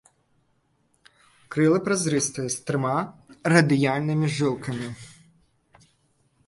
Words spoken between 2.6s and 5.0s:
трыма радыяльнымі жылкамі.